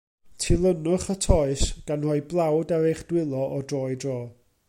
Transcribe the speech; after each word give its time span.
Tylinwch 0.43 1.05
y 1.13 1.15
toes, 1.25 1.65
gan 1.91 2.07
roi 2.07 2.17
blawd 2.33 2.73
ar 2.79 2.89
eich 2.93 3.05
dwylo 3.11 3.45
o 3.59 3.63
dro 3.73 3.85
i 3.97 4.01
dro. 4.05 4.19